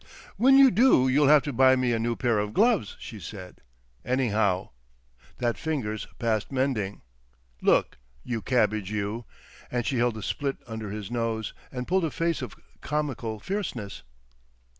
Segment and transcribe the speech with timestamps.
[0.35, 3.61] "When you do you'll have to buy me a new pair of gloves," she said,
[4.03, 4.71] "anyhow.
[5.37, 7.03] That finger's past mending.
[7.61, 7.99] Look!
[8.23, 9.25] you Cabbage—you."
[9.69, 14.01] And she held the split under his nose, and pulled a face of comical fierceness.